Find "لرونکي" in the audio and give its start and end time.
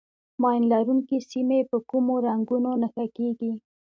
0.71-1.17